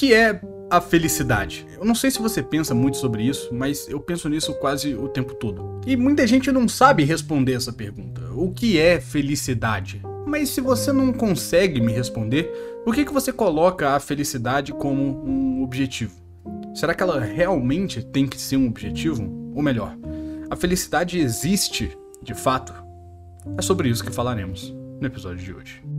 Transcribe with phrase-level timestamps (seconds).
[0.00, 1.66] que é a felicidade?
[1.78, 5.10] Eu não sei se você pensa muito sobre isso, mas eu penso nisso quase o
[5.10, 5.78] tempo todo.
[5.86, 8.22] E muita gente não sabe responder essa pergunta.
[8.34, 10.00] O que é felicidade?
[10.26, 12.44] Mas se você não consegue me responder,
[12.82, 16.14] por que, que você coloca a felicidade como um objetivo?
[16.74, 19.52] Será que ela realmente tem que ser um objetivo?
[19.54, 19.94] Ou melhor,
[20.48, 22.72] a felicidade existe de fato?
[23.58, 25.89] É sobre isso que falaremos no episódio de hoje.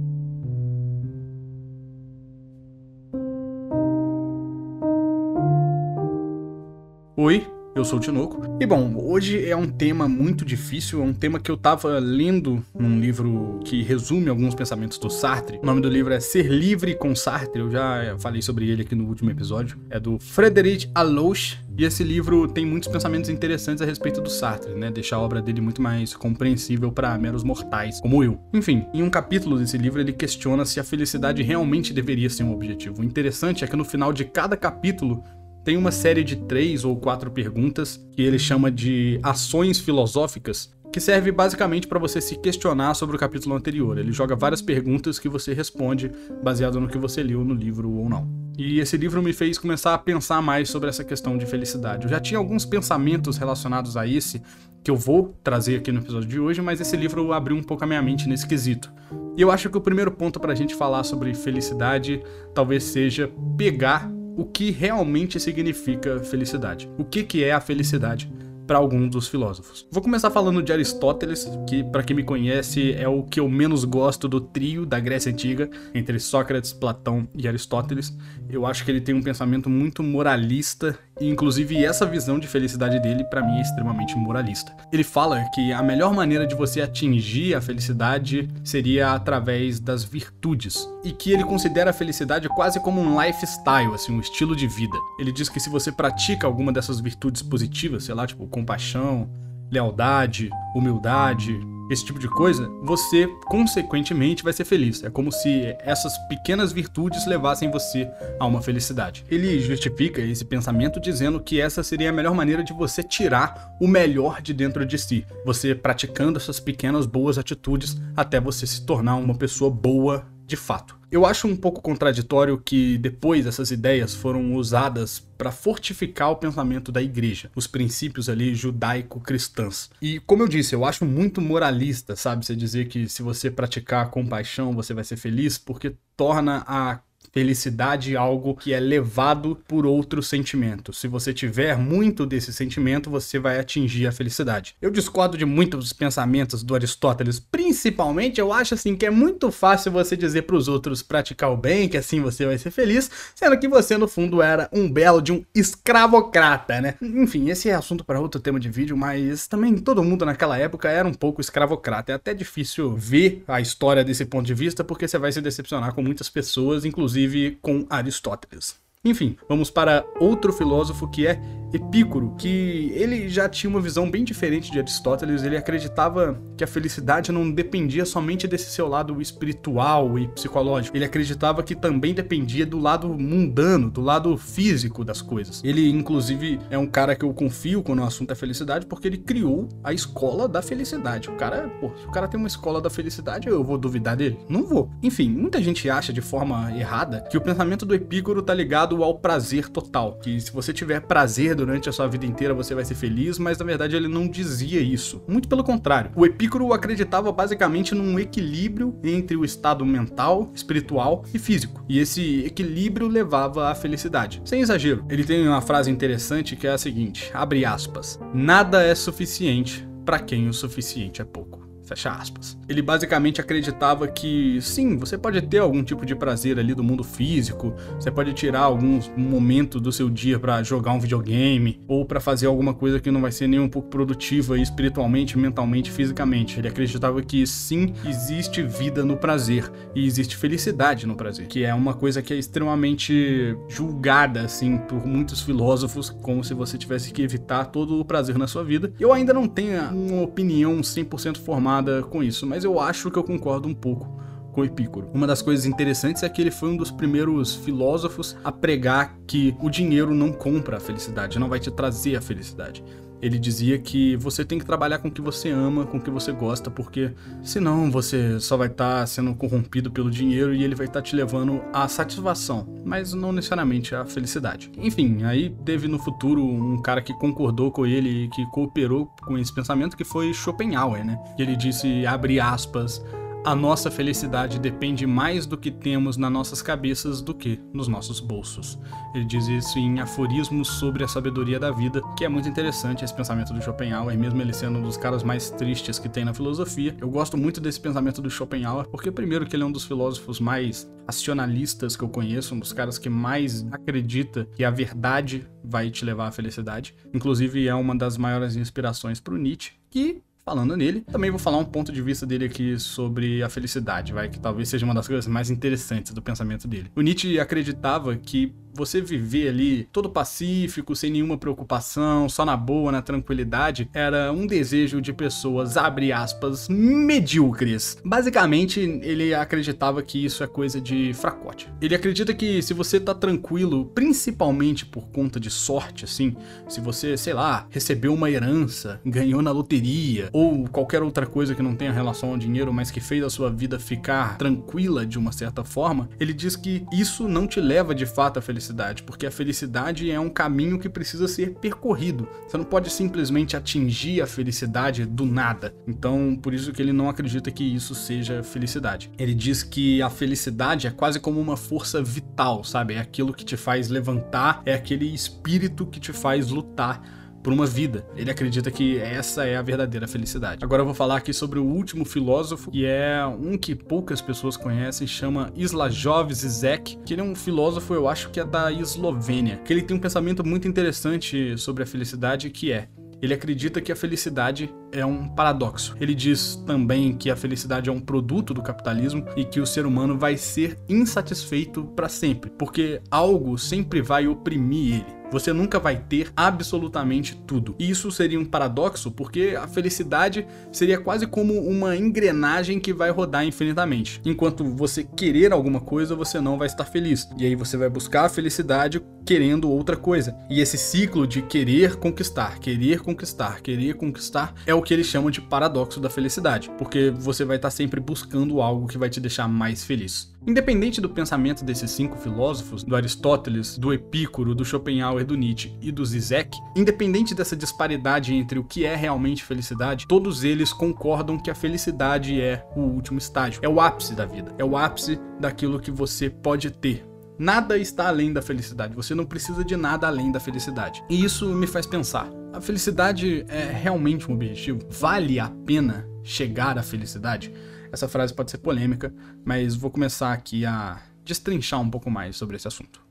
[7.24, 8.58] Oi, eu sou o Tinoco.
[8.60, 12.66] E bom, hoje é um tema muito difícil, é um tema que eu tava lendo
[12.74, 15.60] num livro que resume alguns pensamentos do Sartre.
[15.62, 18.96] O nome do livro é Ser Livre com Sartre, eu já falei sobre ele aqui
[18.96, 19.78] no último episódio.
[19.92, 24.74] É do Frédéric Laloche, e esse livro tem muitos pensamentos interessantes a respeito do Sartre,
[24.74, 24.90] né?
[24.90, 28.40] Deixar a obra dele muito mais compreensível para meros mortais, como eu.
[28.52, 32.52] Enfim, em um capítulo desse livro ele questiona se a felicidade realmente deveria ser um
[32.52, 33.04] objetivo.
[33.04, 35.24] O interessante é que no final de cada capítulo
[35.64, 41.00] tem uma série de três ou quatro perguntas que ele chama de ações filosóficas, que
[41.00, 43.98] serve basicamente para você se questionar sobre o capítulo anterior.
[43.98, 46.12] Ele joga várias perguntas que você responde
[46.44, 48.28] baseado no que você leu no livro ou não.
[48.58, 52.04] E esse livro me fez começar a pensar mais sobre essa questão de felicidade.
[52.04, 54.42] Eu já tinha alguns pensamentos relacionados a esse
[54.84, 57.84] que eu vou trazer aqui no episódio de hoje, mas esse livro abriu um pouco
[57.84, 58.92] a minha mente nesse quesito.
[59.38, 62.22] E eu acho que o primeiro ponto para a gente falar sobre felicidade
[62.54, 66.90] talvez seja pegar o que realmente significa felicidade.
[66.98, 68.32] O que, que é a felicidade
[68.72, 69.86] para alguns dos filósofos.
[69.92, 73.84] Vou começar falando de Aristóteles, que para quem me conhece é o que eu menos
[73.84, 78.18] gosto do trio da Grécia antiga, entre Sócrates, Platão e Aristóteles.
[78.50, 83.00] Eu acho que ele tem um pensamento muito moralista e inclusive essa visão de felicidade
[83.00, 84.76] dele para mim é extremamente moralista.
[84.92, 90.90] Ele fala que a melhor maneira de você atingir a felicidade seria através das virtudes
[91.04, 94.98] e que ele considera a felicidade quase como um lifestyle, assim, um estilo de vida.
[95.20, 99.30] Ele diz que se você pratica alguma dessas virtudes positivas, sei lá, tipo compaixão,
[99.72, 101.60] lealdade, humildade,
[101.92, 105.04] esse tipo de coisa, você consequentemente vai ser feliz.
[105.04, 108.10] É como se essas pequenas virtudes levassem você
[108.40, 109.26] a uma felicidade.
[109.30, 113.88] Ele justifica esse pensamento dizendo que essa seria a melhor maneira de você tirar o
[113.88, 115.26] melhor de dentro de si.
[115.46, 121.01] Você praticando essas pequenas boas atitudes até você se tornar uma pessoa boa de fato.
[121.12, 126.90] Eu acho um pouco contraditório que depois essas ideias foram usadas para fortificar o pensamento
[126.90, 129.90] da igreja, os princípios ali judaico-cristãs.
[130.02, 134.10] E como eu disse, eu acho muito moralista, sabe, você dizer que se você praticar
[134.10, 137.02] compaixão você vai ser feliz, porque torna a
[137.32, 140.94] felicidade algo que é levado por outro sentimento.
[140.94, 144.76] Se você tiver muito desse sentimento, você vai atingir a felicidade.
[144.82, 149.52] Eu discordo de muitos dos pensamentos do Aristóteles, principalmente eu acho assim que é muito
[149.52, 153.10] fácil você dizer para os outros praticar o bem, que assim você vai ser feliz,
[153.34, 156.96] sendo que você no fundo era um belo de um escravocrata, né?
[157.02, 160.90] Enfim, esse é assunto para outro tema de vídeo, mas também todo mundo naquela época
[160.90, 162.12] era um pouco escravocrata.
[162.12, 165.94] É até difícil ver a história desse ponto de vista porque você vai se decepcionar
[165.94, 168.80] com muitas pessoas, inclusive inclusive com Aristóteles.
[169.04, 171.42] Enfim, vamos para outro filósofo que é
[171.74, 176.68] Epicuro, que ele já tinha uma visão bem diferente de Aristóteles, ele acreditava que a
[176.68, 182.66] felicidade não dependia somente desse seu lado espiritual e psicológico, ele acreditava que também dependia
[182.66, 185.64] do lado mundano, do lado físico das coisas.
[185.64, 189.18] Ele, inclusive, é um cara que eu confio quando o assunto é felicidade, porque ele
[189.18, 191.30] criou a escola da felicidade.
[191.30, 194.38] O cara, pô, se o cara tem uma escola da felicidade, eu vou duvidar dele?
[194.50, 194.92] Não vou.
[195.02, 199.18] Enfim, muita gente acha de forma errada que o pensamento do Epicuro tá ligado ao
[199.18, 202.96] prazer total, que se você tiver prazer durante a sua vida inteira você vai ser
[202.96, 205.24] feliz, mas na verdade ele não dizia isso.
[205.28, 206.12] Muito pelo contrário.
[206.16, 211.84] O Epicuro acreditava basicamente num equilíbrio entre o estado mental, espiritual e físico.
[211.88, 214.42] E esse equilíbrio levava à felicidade.
[214.46, 215.06] Sem exagero.
[215.10, 218.20] Ele tem uma frase interessante que é a seguinte: abre aspas.
[218.34, 221.61] Nada é suficiente para quem o suficiente é pouco.
[221.92, 222.58] Fecha aspas.
[222.70, 227.04] Ele basicamente acreditava que sim, você pode ter algum tipo de prazer ali do mundo
[227.04, 232.22] físico, você pode tirar alguns momentos do seu dia para jogar um videogame ou para
[232.22, 236.60] fazer alguma coisa que não vai ser nem um pouco produtiva espiritualmente, mentalmente, fisicamente.
[236.60, 241.74] Ele acreditava que sim, existe vida no prazer e existe felicidade no prazer, que é
[241.74, 247.22] uma coisa que é extremamente julgada assim por muitos filósofos, como se você tivesse que
[247.22, 248.94] evitar todo o prazer na sua vida.
[248.98, 253.18] Eu ainda não tenho uma opinião 100% formada nada com isso, mas eu acho que
[253.18, 255.10] eu concordo um pouco com Epicuro.
[255.14, 259.56] Uma das coisas interessantes é que ele foi um dos primeiros filósofos a pregar que
[259.62, 262.84] o dinheiro não compra a felicidade, não vai te trazer a felicidade.
[263.22, 266.10] Ele dizia que você tem que trabalhar com o que você ama, com o que
[266.10, 267.12] você gosta, porque
[267.44, 271.06] senão você só vai estar tá sendo corrompido pelo dinheiro e ele vai estar tá
[271.06, 274.72] te levando à satisfação, mas não necessariamente à felicidade.
[274.78, 279.38] Enfim, aí teve no futuro um cara que concordou com ele e que cooperou com
[279.38, 281.20] esse pensamento que foi Schopenhauer, né?
[281.38, 283.04] Ele disse, abre aspas,
[283.44, 288.20] a nossa felicidade depende mais do que temos nas nossas cabeças do que nos nossos
[288.20, 288.78] bolsos.
[289.16, 293.14] Ele diz isso em Aforismos sobre a Sabedoria da Vida, que é muito interessante esse
[293.14, 296.96] pensamento do Schopenhauer, mesmo ele sendo um dos caras mais tristes que tem na filosofia.
[297.02, 300.40] Eu gosto muito desse pensamento do Schopenhauer, porque, primeiro, que ele é um dos filósofos
[300.40, 305.90] mais racionalistas que eu conheço, um dos caras que mais acredita que a verdade vai
[305.90, 306.94] te levar à felicidade.
[307.12, 311.02] Inclusive, é uma das maiores inspirações para o Nietzsche, que falando nele.
[311.02, 314.70] Também vou falar um ponto de vista dele aqui sobre a felicidade, vai, que talvez
[314.70, 316.92] seja uma das coisas mais interessantes do pensamento dele.
[316.96, 322.92] O Nietzsche acreditava que você viver ali todo pacífico, sem nenhuma preocupação, só na boa,
[322.92, 327.98] na tranquilidade, era um desejo de pessoas, abre aspas, medíocres.
[328.04, 331.70] Basicamente, ele acreditava que isso é coisa de fracote.
[331.82, 336.36] Ele acredita que se você tá tranquilo, principalmente por conta de sorte, assim,
[336.68, 341.62] se você, sei lá, recebeu uma herança, ganhou na loteria, ou qualquer outra coisa que
[341.62, 345.32] não tenha relação ao dinheiro, mas que fez a sua vida ficar tranquila de uma
[345.32, 349.26] certa forma, ele diz que isso não te leva de fato à felicidade felicidade, porque
[349.26, 352.28] a felicidade é um caminho que precisa ser percorrido.
[352.48, 355.74] Você não pode simplesmente atingir a felicidade do nada.
[355.88, 359.12] Então, por isso que ele não acredita que isso seja felicidade.
[359.18, 362.94] Ele diz que a felicidade é quase como uma força vital, sabe?
[362.94, 367.02] É aquilo que te faz levantar, é aquele espírito que te faz lutar
[367.42, 368.06] por uma vida.
[368.16, 370.64] Ele acredita que essa é a verdadeira felicidade.
[370.64, 374.58] Agora eu vou falar aqui sobre o último filósofo, que é um que poucas pessoas
[374.58, 379.58] conhecem, chama Slavoj Zizek, que ele é um filósofo, eu acho que é da Eslovênia,
[379.58, 382.88] que ele tem um pensamento muito interessante sobre a felicidade, que é
[383.22, 385.96] ele acredita que a felicidade é um paradoxo.
[386.00, 389.86] Ele diz também que a felicidade é um produto do capitalismo e que o ser
[389.86, 395.22] humano vai ser insatisfeito para sempre, porque algo sempre vai oprimir ele.
[395.32, 397.74] Você nunca vai ter absolutamente tudo.
[397.80, 403.10] E isso seria um paradoxo, porque a felicidade seria quase como uma engrenagem que vai
[403.12, 404.22] rodar infinitamente.
[404.26, 407.30] Enquanto você querer alguma coisa, você não vai estar feliz.
[407.38, 410.36] E aí você vai buscar a felicidade querendo outra coisa.
[410.50, 415.30] E esse ciclo de querer conquistar, querer conquistar, querer conquistar é o que eles chamam
[415.30, 419.48] de paradoxo da felicidade, porque você vai estar sempre buscando algo que vai te deixar
[419.48, 420.32] mais feliz.
[420.46, 425.92] Independente do pensamento desses cinco filósofos, do Aristóteles, do Epicuro, do Schopenhauer, do Nietzsche e
[425.92, 431.52] do Zizek, independente dessa disparidade entre o que é realmente felicidade, todos eles concordam que
[431.52, 435.80] a felicidade é o último estágio, é o ápice da vida, é o ápice daquilo
[435.80, 437.06] que você pode ter,
[437.38, 438.96] Nada está além da felicidade.
[438.96, 441.04] Você não precisa de nada além da felicidade.
[441.10, 444.80] E isso me faz pensar: a felicidade é realmente um objetivo?
[444.90, 447.54] Vale a pena chegar à felicidade?
[447.92, 449.14] Essa frase pode ser polêmica,
[449.44, 453.11] mas vou começar aqui a destrinchar um pouco mais sobre esse assunto.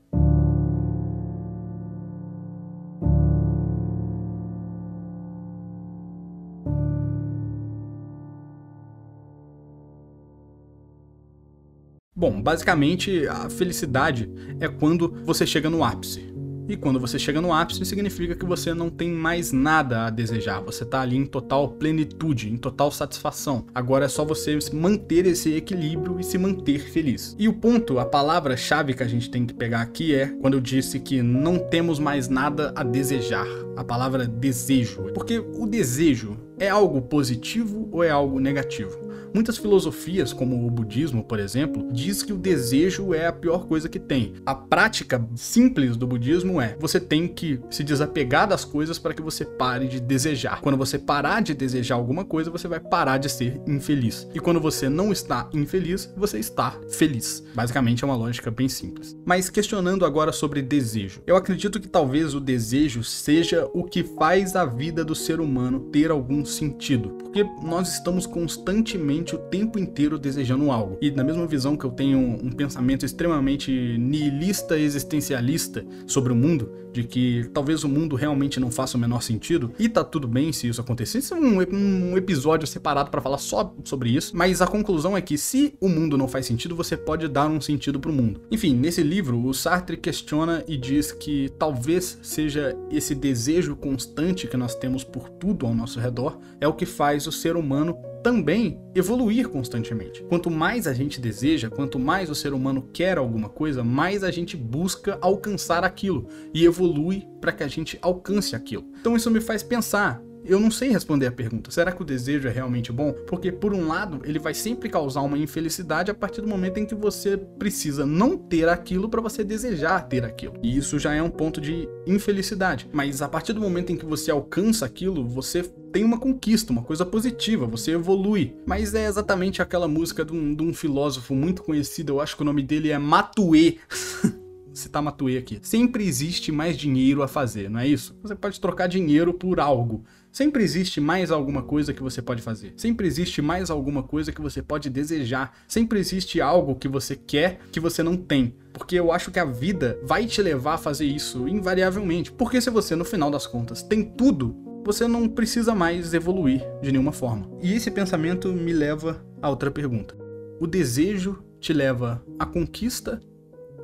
[12.41, 14.29] Basicamente a felicidade
[14.59, 16.31] é quando você chega no ápice.
[16.71, 20.61] E quando você chega no ápice, significa que você não tem mais nada a desejar.
[20.61, 23.65] Você está ali em total plenitude, em total satisfação.
[23.75, 27.35] Agora é só você manter esse equilíbrio e se manter feliz.
[27.37, 30.61] E o ponto, a palavra-chave que a gente tem que pegar aqui é quando eu
[30.61, 33.47] disse que não temos mais nada a desejar.
[33.75, 35.11] A palavra desejo.
[35.13, 39.10] Porque o desejo é algo positivo ou é algo negativo?
[39.33, 43.87] Muitas filosofias, como o budismo, por exemplo, diz que o desejo é a pior coisa
[43.87, 44.33] que tem.
[44.45, 49.21] A prática simples do budismo é: você tem que se desapegar das coisas para que
[49.21, 50.61] você pare de desejar.
[50.61, 54.27] Quando você parar de desejar alguma coisa, você vai parar de ser infeliz.
[54.33, 57.43] E quando você não está infeliz, você está feliz.
[57.55, 59.15] Basicamente é uma lógica bem simples.
[59.25, 61.21] Mas questionando agora sobre desejo.
[61.25, 65.79] Eu acredito que talvez o desejo seja o que faz a vida do ser humano
[65.91, 70.97] ter algum sentido, porque nós estamos constantemente o tempo inteiro desejando algo.
[71.01, 76.71] E na mesma visão que eu tenho um pensamento extremamente nihilista existencialista sobre o mundo,
[76.91, 80.51] de que talvez o mundo realmente não faça o menor sentido, e tá tudo bem
[80.51, 85.15] se isso acontecesse, um, um episódio separado para falar só sobre isso, mas a conclusão
[85.15, 88.41] é que se o mundo não faz sentido, você pode dar um sentido pro mundo.
[88.51, 94.57] Enfim, nesse livro, o Sartre questiona e diz que talvez seja esse desejo constante que
[94.57, 98.79] nós temos por tudo ao nosso redor é o que faz o ser humano também
[98.93, 100.23] evoluir constantemente.
[100.23, 104.31] Quanto mais a gente deseja, quanto mais o ser humano quer alguma coisa, mais a
[104.31, 108.85] gente busca alcançar aquilo e evolui para que a gente alcance aquilo.
[108.99, 111.69] Então isso me faz pensar eu não sei responder a pergunta.
[111.69, 113.13] Será que o desejo é realmente bom?
[113.27, 116.85] Porque, por um lado, ele vai sempre causar uma infelicidade a partir do momento em
[116.85, 120.55] que você precisa não ter aquilo para você desejar ter aquilo.
[120.63, 122.89] E isso já é um ponto de infelicidade.
[122.91, 125.61] Mas a partir do momento em que você alcança aquilo, você
[125.91, 128.55] tem uma conquista, uma coisa positiva, você evolui.
[128.65, 132.41] Mas é exatamente aquela música de um, de um filósofo muito conhecido, eu acho que
[132.41, 133.79] o nome dele é Matue.
[134.73, 135.59] citar Matue aqui.
[135.61, 138.17] Sempre existe mais dinheiro a fazer, não é isso?
[138.21, 140.03] Você pode trocar dinheiro por algo.
[140.31, 142.73] Sempre existe mais alguma coisa que você pode fazer.
[142.77, 145.53] Sempre existe mais alguma coisa que você pode desejar.
[145.67, 148.55] Sempre existe algo que você quer que você não tem.
[148.71, 152.31] Porque eu acho que a vida vai te levar a fazer isso invariavelmente.
[152.31, 156.91] Porque se você, no final das contas, tem tudo, você não precisa mais evoluir de
[156.91, 157.49] nenhuma forma.
[157.61, 160.15] E esse pensamento me leva a outra pergunta:
[160.59, 163.21] o desejo te leva à conquista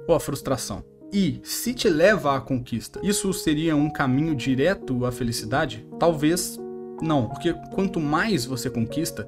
[0.08, 0.84] ou à frustração?
[1.12, 5.88] E se te leva à conquista, isso seria um caminho direto à felicidade?
[6.00, 6.60] Talvez
[7.02, 9.28] não, porque quanto mais você conquista,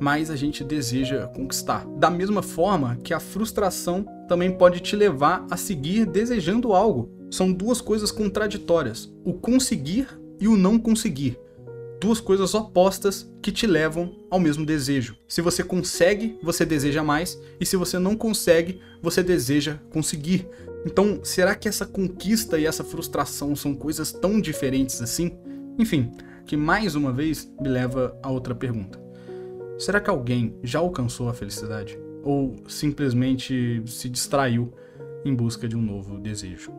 [0.00, 1.86] mais a gente deseja conquistar.
[1.98, 7.10] Da mesma forma que a frustração também pode te levar a seguir desejando algo.
[7.30, 10.08] São duas coisas contraditórias: o conseguir
[10.40, 11.38] e o não conseguir.
[12.00, 15.16] Duas coisas opostas que te levam ao mesmo desejo.
[15.28, 20.48] Se você consegue, você deseja mais, e se você não consegue, você deseja conseguir.
[20.86, 25.38] Então, será que essa conquista e essa frustração são coisas tão diferentes assim?
[25.78, 26.10] Enfim,
[26.46, 28.98] que mais uma vez me leva a outra pergunta.
[29.78, 31.98] Será que alguém já alcançou a felicidade?
[32.24, 34.72] Ou simplesmente se distraiu
[35.22, 36.72] em busca de um novo desejo?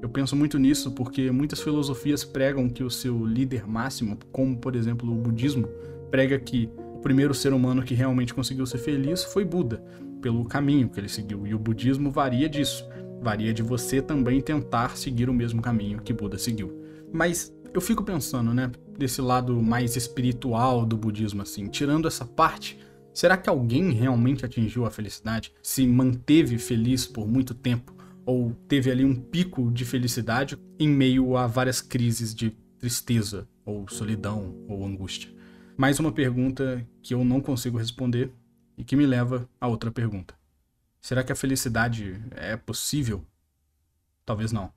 [0.00, 4.76] Eu penso muito nisso porque muitas filosofias pregam que o seu líder máximo, como por
[4.76, 5.68] exemplo o budismo,
[6.10, 9.82] prega que o primeiro ser humano que realmente conseguiu ser feliz foi Buda,
[10.20, 12.84] pelo caminho que ele seguiu, e o budismo varia disso.
[13.20, 16.80] Varia de você também tentar seguir o mesmo caminho que Buda seguiu.
[17.12, 22.78] Mas eu fico pensando, né, desse lado mais espiritual do budismo, assim, tirando essa parte,
[23.12, 25.52] será que alguém realmente atingiu a felicidade?
[25.62, 27.97] Se manteve feliz por muito tempo?
[28.28, 33.88] Ou teve ali um pico de felicidade em meio a várias crises de tristeza, ou
[33.88, 35.30] solidão, ou angústia?
[35.78, 38.30] Mais uma pergunta que eu não consigo responder
[38.76, 40.34] e que me leva a outra pergunta.
[41.00, 43.24] Será que a felicidade é possível?
[44.26, 44.70] Talvez não.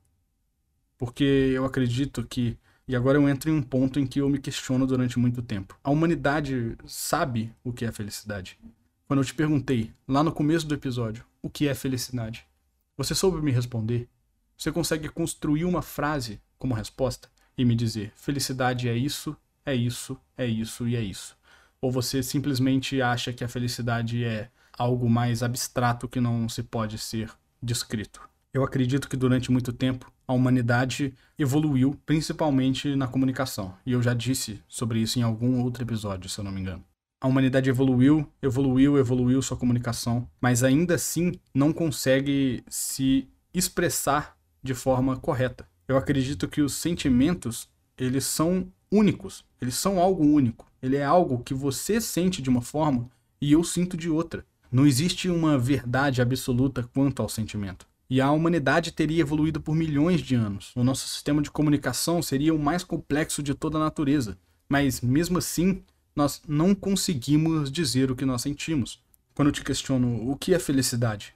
[0.96, 2.56] Porque eu acredito que.
[2.88, 5.78] E agora eu entro em um ponto em que eu me questiono durante muito tempo.
[5.84, 8.58] A humanidade sabe o que é felicidade.
[9.06, 12.46] Quando eu te perguntei, lá no começo do episódio, o que é felicidade,
[12.96, 14.08] você soube me responder?
[14.56, 20.18] Você consegue construir uma frase como resposta e me dizer: felicidade é isso, é isso,
[20.36, 21.36] é isso e é isso?
[21.80, 26.98] Ou você simplesmente acha que a felicidade é algo mais abstrato que não se pode
[26.98, 27.30] ser
[27.62, 28.20] descrito.
[28.52, 34.14] Eu acredito que durante muito tempo a humanidade evoluiu principalmente na comunicação, e eu já
[34.14, 36.84] disse sobre isso em algum outro episódio, se eu não me engano.
[37.22, 44.74] A humanidade evoluiu, evoluiu, evoluiu sua comunicação, mas ainda assim não consegue se expressar de
[44.74, 45.64] forma correta.
[45.86, 50.66] Eu acredito que os sentimentos, eles são únicos, eles são algo único.
[50.82, 53.08] Ele é algo que você sente de uma forma
[53.40, 54.44] e eu sinto de outra.
[54.72, 57.86] Não existe uma verdade absoluta quanto ao sentimento.
[58.10, 60.72] E a humanidade teria evoluído por milhões de anos.
[60.74, 64.36] O nosso sistema de comunicação seria o mais complexo de toda a natureza.
[64.68, 69.00] Mas, mesmo assim, nós não conseguimos dizer o que nós sentimos.
[69.34, 71.34] Quando eu te questiono o que é felicidade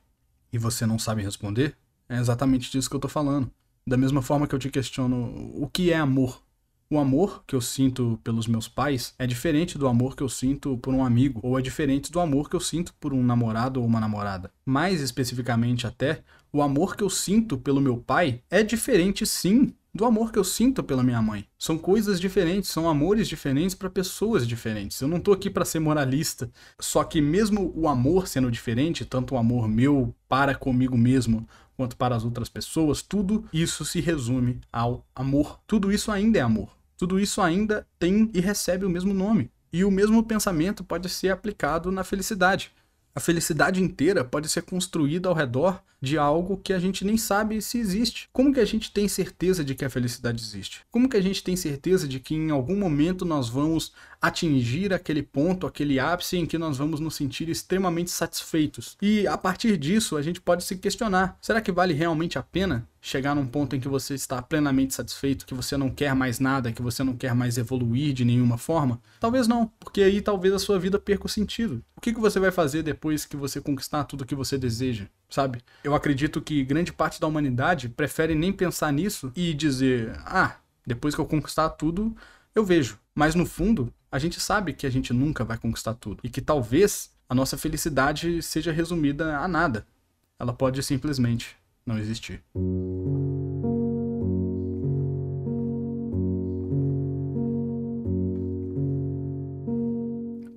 [0.52, 1.76] e você não sabe responder,
[2.09, 3.50] é exatamente disso que eu estou falando.
[3.87, 6.42] Da mesma forma que eu te questiono o que é amor
[6.88, 10.78] o amor que eu sinto pelos meus pais é diferente do amor que eu sinto
[10.78, 13.87] por um amigo, ou é diferente do amor que eu sinto por um namorado ou
[13.87, 14.52] uma namorada.
[14.64, 20.04] Mais especificamente, até, o amor que eu sinto pelo meu pai é diferente sim do
[20.04, 21.46] amor que eu sinto pela minha mãe.
[21.58, 25.00] São coisas diferentes, são amores diferentes para pessoas diferentes.
[25.00, 29.34] Eu não tô aqui para ser moralista, só que mesmo o amor sendo diferente, tanto
[29.34, 34.60] o amor meu para comigo mesmo, quanto para as outras pessoas, tudo isso se resume
[34.72, 35.58] ao amor.
[35.66, 36.70] Tudo isso ainda é amor.
[36.96, 39.50] Tudo isso ainda tem e recebe o mesmo nome.
[39.72, 42.72] E o mesmo pensamento pode ser aplicado na felicidade.
[43.16, 47.62] A felicidade inteira pode ser construída ao redor de algo que a gente nem sabe
[47.62, 48.28] se existe.
[48.30, 50.82] Como que a gente tem certeza de que a felicidade existe?
[50.90, 55.23] Como que a gente tem certeza de que em algum momento nós vamos atingir aquele
[55.23, 58.96] ponto, aquele ápice em que nós vamos nos sentir extremamente satisfeitos.
[59.00, 62.87] E a partir disso, a gente pode se questionar: será que vale realmente a pena
[63.00, 66.73] chegar num ponto em que você está plenamente satisfeito, que você não quer mais nada,
[66.73, 69.00] que você não quer mais evoluir de nenhuma forma?
[69.20, 71.85] Talvez não, porque aí talvez a sua vida perca o sentido.
[71.96, 75.06] O que, que você vai fazer depois que você conquistar tudo o que você deseja,
[75.30, 75.61] sabe?
[75.85, 80.56] Eu acredito que grande parte da humanidade prefere nem pensar nisso e dizer: ah,
[80.87, 82.16] depois que eu conquistar tudo,
[82.54, 82.99] eu vejo.
[83.14, 86.40] Mas no fundo, a gente sabe que a gente nunca vai conquistar tudo e que
[86.40, 89.87] talvez a nossa felicidade seja resumida a nada.
[90.38, 91.54] Ela pode simplesmente
[91.85, 92.42] não existir.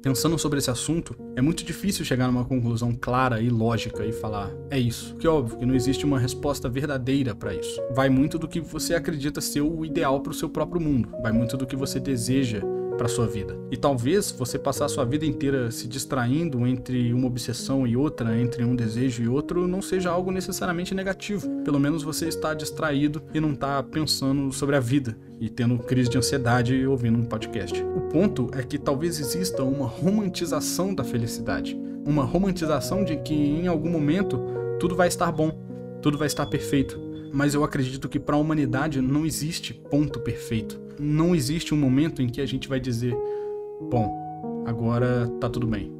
[0.01, 4.50] Pensando sobre esse assunto, é muito difícil chegar numa conclusão clara e lógica e falar
[4.70, 5.18] é isso.
[5.18, 7.82] Que óbvio que não existe uma resposta verdadeira para isso.
[7.92, 11.10] Vai muito do que você acredita ser o ideal para o seu próprio mundo.
[11.22, 12.62] Vai muito do que você deseja
[13.00, 13.58] para sua vida.
[13.72, 18.38] E talvez você passar a sua vida inteira se distraindo entre uma obsessão e outra,
[18.38, 21.48] entre um desejo e outro, não seja algo necessariamente negativo.
[21.63, 26.10] Pelo menos você está distraído e não está pensando sobre a vida e tendo crise
[26.10, 27.82] de ansiedade ouvindo um podcast.
[27.82, 33.68] O ponto é que talvez exista uma romantização da felicidade, uma romantização de que em
[33.68, 34.41] algum momento
[34.77, 35.58] tudo vai estar bom,
[36.01, 37.09] tudo vai estar perfeito.
[37.32, 42.22] Mas eu acredito que para a humanidade não existe ponto perfeito não existe um momento
[42.22, 43.16] em que a gente vai dizer:
[43.90, 45.92] bom, agora tá tudo bem.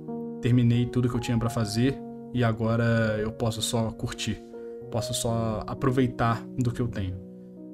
[0.42, 1.98] Terminei tudo que eu tinha para fazer
[2.34, 4.42] e agora eu posso só curtir,
[4.92, 7.18] posso só aproveitar do que eu tenho.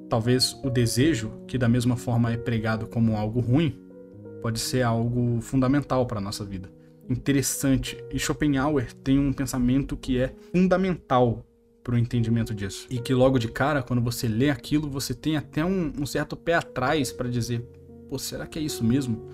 [0.08, 3.76] Talvez o desejo, que da mesma forma é pregado como algo ruim,
[4.40, 6.70] pode ser algo fundamental para nossa vida.
[7.08, 8.02] Interessante.
[8.12, 11.44] E Schopenhauer tem um pensamento que é fundamental
[11.86, 12.88] para o entendimento disso.
[12.90, 16.36] E que logo de cara, quando você lê aquilo, você tem até um, um certo
[16.36, 17.64] pé atrás para dizer:
[18.10, 19.28] pô, será que é isso mesmo?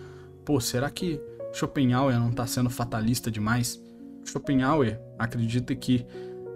[0.45, 1.19] Pô, será que
[1.55, 3.83] Schopenhauer não está sendo fatalista demais?
[4.27, 6.05] Schopenhauer acredita que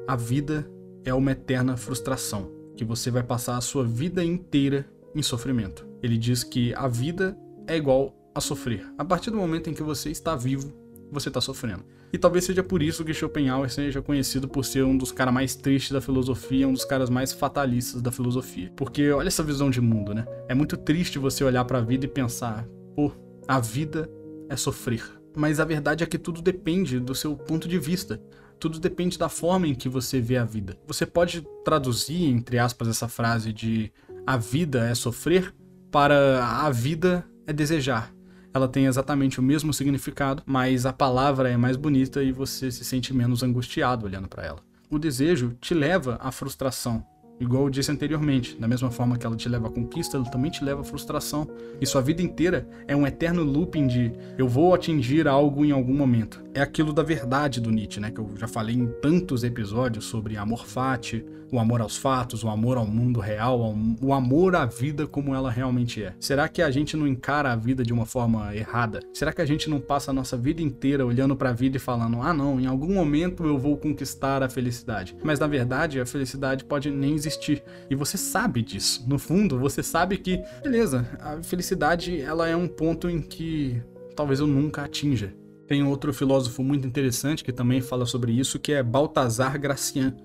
[0.07, 0.71] a vida
[1.03, 5.87] é uma eterna frustração, que você vai passar a sua vida inteira em sofrimento.
[6.03, 7.35] Ele diz que a vida
[7.67, 8.87] é igual a sofrer.
[8.99, 10.75] A partir do momento em que você está vivo,
[11.11, 11.85] você está sofrendo.
[12.13, 15.55] E talvez seja por isso que Schopenhauer seja conhecido por ser um dos caras mais
[15.55, 18.73] tristes da filosofia, um dos caras mais fatalistas da filosofia.
[18.77, 20.27] Porque olha essa visão de mundo, né?
[20.49, 23.13] É muito triste você olhar para a vida e pensar, pô,
[23.47, 24.09] a vida
[24.49, 25.03] é sofrer.
[25.37, 28.21] Mas a verdade é que tudo depende do seu ponto de vista.
[28.59, 30.79] Tudo depende da forma em que você vê a vida.
[30.87, 33.93] Você pode traduzir, entre aspas, essa frase de
[34.27, 35.55] a vida é sofrer
[35.91, 38.16] para a vida é desejar
[38.57, 42.85] ela tem exatamente o mesmo significado, mas a palavra é mais bonita e você se
[42.85, 44.59] sente menos angustiado olhando para ela.
[44.91, 47.05] O desejo te leva à frustração,
[47.39, 50.51] Igual eu disse anteriormente, da mesma forma que ela te leva à conquista, ela também
[50.51, 51.47] te leva à frustração.
[51.81, 55.95] E sua vida inteira é um eterno looping de eu vou atingir algo em algum
[55.95, 56.43] momento.
[56.55, 58.11] É aquilo da verdade do Nietzsche, né?
[58.11, 61.23] Que eu já falei em tantos episódios sobre amor fati,
[61.53, 65.51] o amor aos fatos, o amor ao mundo real, o amor à vida como ela
[65.51, 66.15] realmente é.
[66.19, 69.01] Será que a gente não encara a vida de uma forma errada?
[69.13, 71.81] Será que a gente não passa a nossa vida inteira olhando para a vida e
[71.81, 75.17] falando: "Ah, não, em algum momento eu vou conquistar a felicidade"?
[75.23, 77.63] Mas na verdade, a felicidade pode nem existir existir.
[77.91, 79.05] E você sabe disso.
[79.07, 83.83] No fundo, você sabe que, beleza, a felicidade ela é um ponto em que
[84.15, 85.35] talvez eu nunca atinja.
[85.67, 90.17] Tem outro filósofo muito interessante que também fala sobre isso, que é Baltazar Gracian.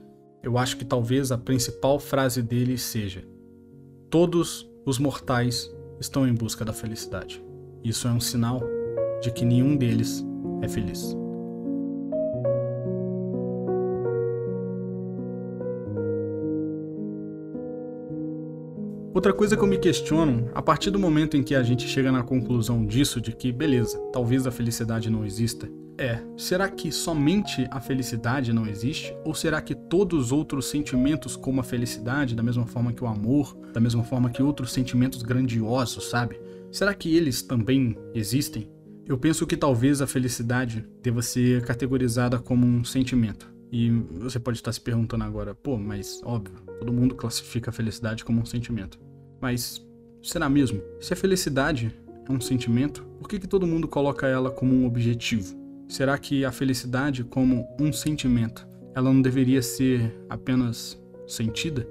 [0.43, 3.23] Eu acho que talvez a principal frase dele seja:
[4.09, 7.43] Todos os mortais estão em busca da felicidade.
[7.83, 8.61] Isso é um sinal
[9.21, 10.25] de que nenhum deles
[10.61, 11.20] é feliz.
[19.21, 22.11] Outra coisa que eu me questiono, a partir do momento em que a gente chega
[22.11, 27.67] na conclusão disso, de que, beleza, talvez a felicidade não exista, é: será que somente
[27.69, 29.15] a felicidade não existe?
[29.23, 33.07] Ou será que todos os outros sentimentos, como a felicidade, da mesma forma que o
[33.07, 36.41] amor, da mesma forma que outros sentimentos grandiosos, sabe?
[36.71, 38.71] Será que eles também existem?
[39.05, 43.53] Eu penso que talvez a felicidade deva ser categorizada como um sentimento.
[43.71, 48.25] E você pode estar se perguntando agora, pô, mas óbvio, todo mundo classifica a felicidade
[48.25, 49.10] como um sentimento.
[49.41, 49.85] Mas
[50.21, 50.81] será mesmo?
[50.99, 51.93] Se a felicidade
[52.29, 55.59] é um sentimento, por que, que todo mundo coloca ela como um objetivo?
[55.89, 61.87] Será que a felicidade, como um sentimento, ela não deveria ser apenas sentida?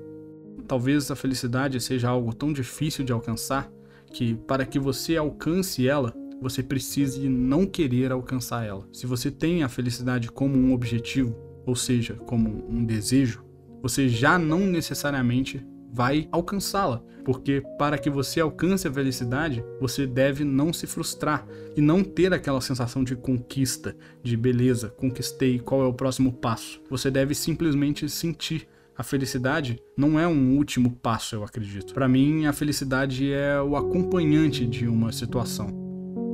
[0.66, 3.70] Talvez a felicidade seja algo tão difícil de alcançar
[4.12, 8.88] que, para que você alcance ela, você precise não querer alcançar ela.
[8.92, 11.36] Se você tem a felicidade como um objetivo,
[11.66, 13.44] ou seja, como um desejo,
[13.82, 17.02] você já não necessariamente vai alcançá-la.
[17.24, 22.32] Porque para que você alcance a felicidade, você deve não se frustrar e não ter
[22.32, 26.80] aquela sensação de conquista, de beleza, conquistei, qual é o próximo passo.
[26.88, 28.66] Você deve simplesmente sentir.
[28.96, 31.94] A felicidade não é um último passo, eu acredito.
[31.94, 35.68] Para mim, a felicidade é o acompanhante de uma situação.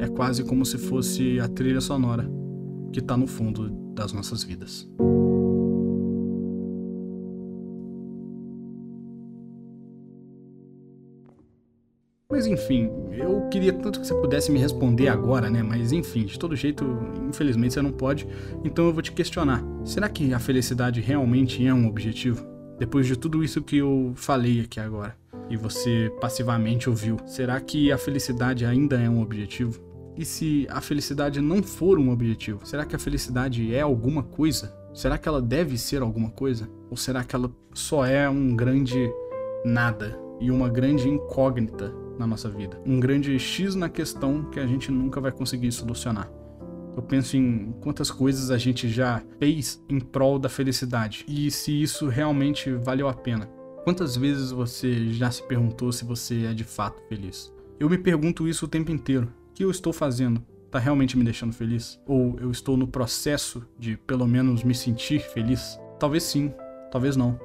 [0.01, 2.29] É quase como se fosse a trilha sonora
[2.93, 4.89] que está no fundo das nossas vidas.
[12.37, 15.63] Mas enfim, eu queria tanto que você pudesse me responder agora, né?
[15.63, 16.85] Mas enfim, de todo jeito,
[17.27, 18.29] infelizmente você não pode.
[18.63, 22.47] Então eu vou te questionar: será que a felicidade realmente é um objetivo?
[22.79, 25.17] Depois de tudo isso que eu falei aqui agora
[25.49, 29.81] e você passivamente ouviu, será que a felicidade ainda é um objetivo?
[30.15, 34.77] E se a felicidade não for um objetivo, será que a felicidade é alguma coisa?
[34.93, 36.69] Será que ela deve ser alguma coisa?
[36.91, 39.11] Ou será que ela só é um grande
[39.65, 42.81] nada e uma grande incógnita na nossa vida.
[42.85, 46.31] Um grande X na questão que a gente nunca vai conseguir solucionar.
[46.97, 51.83] Eu penso em quantas coisas a gente já fez em prol da felicidade e se
[51.83, 53.47] isso realmente valeu a pena.
[53.85, 57.53] Quantas vezes você já se perguntou se você é de fato feliz?
[57.79, 59.33] Eu me pergunto isso o tempo inteiro.
[59.51, 60.43] O que eu estou fazendo?
[60.71, 62.01] Tá realmente me deixando feliz?
[62.07, 65.79] Ou eu estou no processo de pelo menos me sentir feliz?
[66.01, 66.53] Talvez sim,
[66.91, 67.39] talvez não.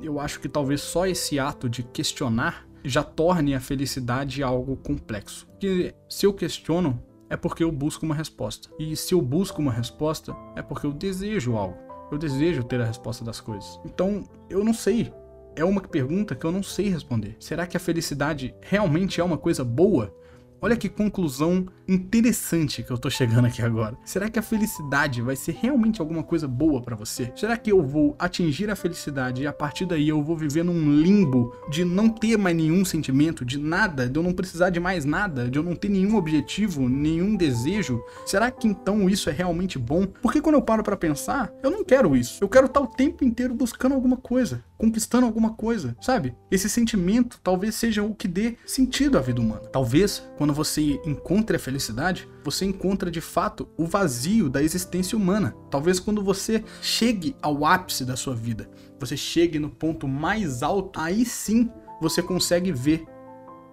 [0.00, 5.46] Eu acho que talvez só esse ato de questionar já torne a felicidade algo complexo.
[5.58, 8.68] Que se eu questiono, é porque eu busco uma resposta.
[8.78, 11.76] E se eu busco uma resposta, é porque eu desejo algo.
[12.10, 13.80] Eu desejo ter a resposta das coisas.
[13.84, 15.12] Então, eu não sei.
[15.56, 17.36] É uma pergunta que eu não sei responder.
[17.40, 20.14] Será que a felicidade realmente é uma coisa boa?
[20.60, 23.96] Olha que conclusão interessante que eu tô chegando aqui agora.
[24.04, 27.30] Será que a felicidade vai ser realmente alguma coisa boa para você?
[27.36, 30.92] Será que eu vou atingir a felicidade e a partir daí eu vou viver num
[30.92, 35.04] limbo de não ter mais nenhum sentimento, de nada, de eu não precisar de mais
[35.04, 38.02] nada, de eu não ter nenhum objetivo, nenhum desejo?
[38.24, 40.06] Será que então isso é realmente bom?
[40.22, 42.42] Porque quando eu paro para pensar, eu não quero isso.
[42.42, 46.34] Eu quero estar o tempo inteiro buscando alguma coisa, conquistando alguma coisa, sabe?
[46.50, 49.62] Esse sentimento talvez seja o que dê sentido à vida humana.
[49.72, 55.54] Talvez quando você encontre a felicidade, você encontra de fato o vazio da existência humana.
[55.70, 60.98] Talvez quando você chegue ao ápice da sua vida, você chegue no ponto mais alto,
[61.00, 63.06] aí sim você consegue ver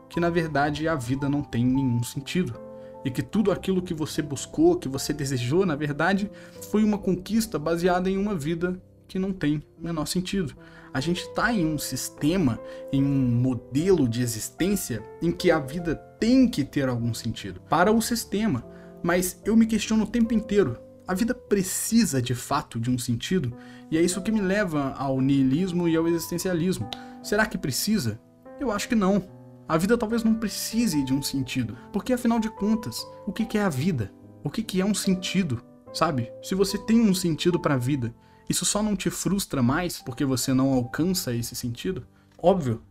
[0.09, 2.61] que na verdade a vida não tem nenhum sentido.
[3.05, 6.31] E que tudo aquilo que você buscou, que você desejou, na verdade,
[6.71, 10.55] foi uma conquista baseada em uma vida que não tem o menor sentido.
[10.93, 12.59] A gente está em um sistema,
[12.91, 17.91] em um modelo de existência em que a vida tem que ter algum sentido para
[17.91, 18.63] o sistema.
[19.01, 20.77] Mas eu me questiono o tempo inteiro:
[21.07, 23.57] a vida precisa de fato de um sentido?
[23.89, 26.87] E é isso que me leva ao niilismo e ao existencialismo.
[27.23, 28.19] Será que precisa?
[28.59, 29.23] Eu acho que não.
[29.67, 33.63] A vida talvez não precise de um sentido, porque afinal de contas, o que é
[33.63, 34.13] a vida?
[34.43, 35.63] O que é um sentido?
[35.91, 36.31] Sabe?
[36.43, 38.13] Se você tem um sentido para a vida
[38.49, 42.05] isso só não te frustra mais porque você não alcança esse sentido?
[42.37, 42.81] Óbvio,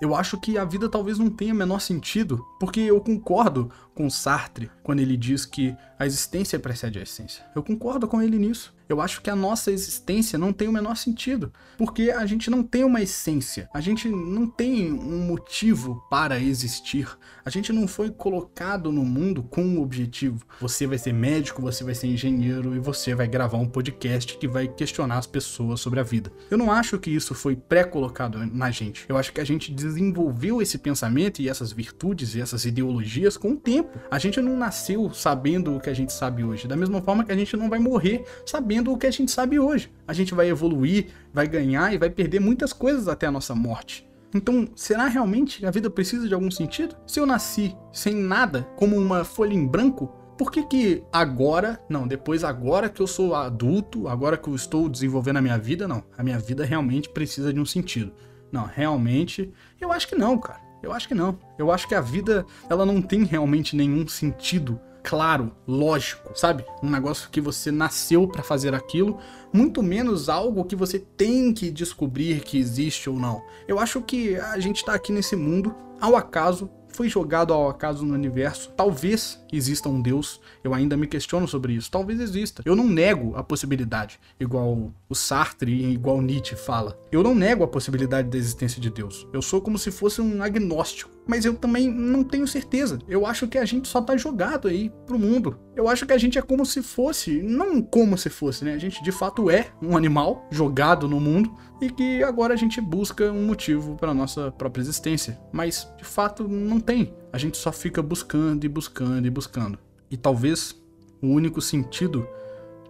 [0.00, 4.70] eu acho que a vida talvez não tenha menor sentido, porque eu concordo com Sartre
[4.82, 5.74] quando ele diz que
[6.06, 7.44] existência precede a essência.
[7.54, 8.74] Eu concordo com ele nisso.
[8.88, 12.62] Eu acho que a nossa existência não tem o menor sentido, porque a gente não
[12.62, 17.08] tem uma essência, a gente não tem um motivo para existir,
[17.44, 20.44] a gente não foi colocado no mundo com um objetivo.
[20.60, 24.46] Você vai ser médico, você vai ser engenheiro e você vai gravar um podcast que
[24.46, 26.30] vai questionar as pessoas sobre a vida.
[26.50, 29.06] Eu não acho que isso foi pré-colocado na gente.
[29.08, 33.52] Eu acho que a gente desenvolveu esse pensamento e essas virtudes e essas ideologias com
[33.52, 33.98] o tempo.
[34.10, 37.32] A gente não nasceu sabendo o que a gente sabe hoje, da mesma forma que
[37.32, 39.92] a gente não vai morrer sabendo sabendo o que a gente sabe hoje.
[40.08, 44.08] A gente vai evoluir, vai ganhar e vai perder muitas coisas até a nossa morte.
[44.34, 46.96] Então, será realmente que a vida precisa de algum sentido?
[47.06, 52.08] Se eu nasci sem nada, como uma folha em branco, por que que agora, não,
[52.08, 56.02] depois agora que eu sou adulto, agora que eu estou desenvolvendo a minha vida, não,
[56.18, 58.12] a minha vida realmente precisa de um sentido.
[58.50, 60.60] Não, realmente, eu acho que não, cara.
[60.82, 61.38] Eu acho que não.
[61.56, 66.64] Eu acho que a vida, ela não tem realmente nenhum sentido claro, lógico, sabe?
[66.82, 69.18] Um negócio que você nasceu para fazer aquilo,
[69.52, 73.42] muito menos algo que você tem que descobrir que existe ou não.
[73.68, 78.06] Eu acho que a gente tá aqui nesse mundo ao acaso foi jogado ao acaso
[78.06, 78.70] no universo.
[78.76, 81.90] Talvez exista um Deus, eu ainda me questiono sobre isso.
[81.90, 82.62] Talvez exista.
[82.64, 86.96] Eu não nego a possibilidade, igual o Sartre e igual Nietzsche fala.
[87.10, 89.26] Eu não nego a possibilidade da existência de Deus.
[89.32, 91.13] Eu sou como se fosse um agnóstico.
[91.26, 92.98] Mas eu também não tenho certeza.
[93.08, 95.58] Eu acho que a gente só tá jogado aí pro mundo.
[95.74, 98.74] Eu acho que a gente é como se fosse, não como se fosse, né?
[98.74, 102.80] A gente de fato é um animal jogado no mundo e que agora a gente
[102.80, 105.40] busca um motivo para nossa própria existência.
[105.52, 107.14] Mas de fato não tem.
[107.32, 109.78] A gente só fica buscando e buscando e buscando.
[110.10, 110.74] E talvez
[111.22, 112.28] o único sentido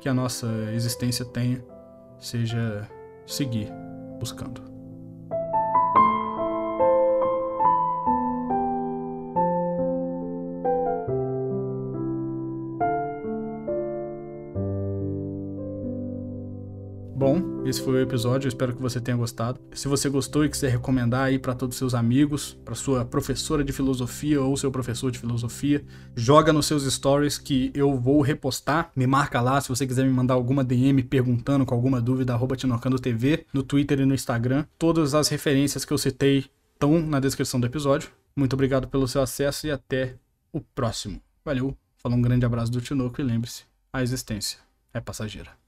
[0.01, 1.65] que a nossa existência tenha
[2.19, 2.89] seja
[3.27, 3.69] seguir
[4.19, 4.74] buscando.
[17.75, 19.59] Esse foi o episódio, eu espero que você tenha gostado.
[19.73, 23.65] Se você gostou e quiser recomendar aí para todos os seus amigos, para sua professora
[23.65, 25.85] de filosofia ou seu professor de filosofia,
[26.15, 28.93] joga nos seus stories que eu vou repostar.
[28.95, 32.55] Me marca lá se você quiser me mandar alguma DM perguntando com alguma dúvida arroba
[33.03, 34.65] TV, no Twitter e no Instagram.
[34.79, 38.09] Todas as referências que eu citei estão na descrição do episódio.
[38.37, 40.15] Muito obrigado pelo seu acesso e até
[40.53, 41.21] o próximo.
[41.45, 44.61] Valeu, falou um grande abraço do Tinoco e lembre-se, a existência
[44.93, 45.64] é passageira.